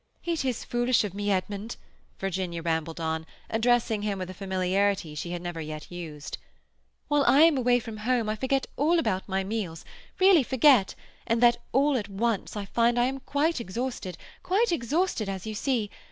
"It 0.25 0.43
is 0.43 0.57
so 0.57 0.65
foolish 0.65 1.03
of 1.03 1.13
me, 1.13 1.29
Edmund," 1.29 1.75
Virginia 2.17 2.63
rambled 2.63 2.99
on, 2.99 3.23
addressing 3.51 4.01
him 4.01 4.17
with 4.17 4.31
a 4.31 4.33
familiarity 4.33 5.13
she 5.13 5.29
had 5.29 5.43
never 5.43 5.61
yet 5.61 5.91
used. 5.91 6.39
"When 7.07 7.21
I 7.21 7.41
am 7.41 7.55
away 7.55 7.79
from 7.79 7.97
home 7.97 8.27
I 8.27 8.35
forget 8.35 8.65
all 8.77 8.97
about 8.97 9.29
my 9.29 9.43
meals—really 9.43 10.41
forget—and 10.41 11.43
then 11.43 11.53
all 11.71 11.97
at 11.97 12.09
once 12.09 12.55
I 12.57 12.65
find 12.65 12.97
that 12.97 13.01
I 13.03 13.05
am 13.05 13.19
quite 13.19 13.61
exhausted—quite 13.61 14.71
exhausted—as 14.71 15.45
you 15.45 15.53
see. 15.53 15.91